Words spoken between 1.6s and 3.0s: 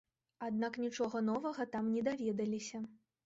там не даведаліся.